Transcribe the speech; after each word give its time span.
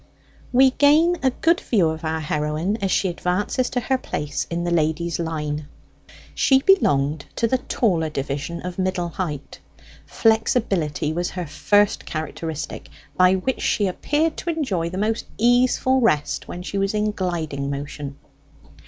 We 0.51 0.71
gain 0.71 1.17
a 1.21 1.29
good 1.29 1.59
view 1.59 1.89
of 1.89 2.03
our 2.03 2.21
heroine 2.21 2.75
as 2.81 2.89
she 2.89 3.07
advances 3.07 3.69
to 3.69 3.79
her 3.81 3.99
place 3.99 4.47
in 4.49 4.63
the 4.63 4.71
ladies' 4.71 5.19
line. 5.19 5.67
She 6.33 6.57
belonged 6.63 7.27
to 7.35 7.45
the 7.45 7.59
taller 7.59 8.09
division 8.09 8.63
of 8.65 8.79
middle 8.79 9.09
height. 9.09 9.59
Flexibility 10.07 11.13
was 11.13 11.29
her 11.29 11.45
first 11.45 12.07
characteristic, 12.07 12.89
by 13.15 13.35
which 13.35 13.61
she 13.61 13.85
appeared 13.85 14.37
to 14.37 14.49
enjoy 14.49 14.89
the 14.89 14.97
most 14.97 15.27
easeful 15.37 16.01
rest 16.01 16.47
when 16.47 16.63
she 16.63 16.79
was 16.79 16.95
in 16.95 17.11
gliding 17.11 17.69
motion. 17.69 18.17